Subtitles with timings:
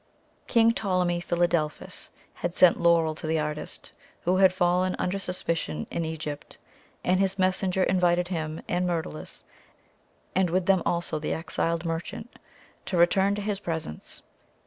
[0.47, 3.91] King Ptolemy Philadelphus had sent laurel to the artist
[4.23, 6.57] who had fallen under suspicion in Egypt,
[7.03, 9.43] and his messenger invited him and Myrtilus,
[10.35, 12.39] and with them also the exiled merchant,
[12.87, 14.23] to return to his presence.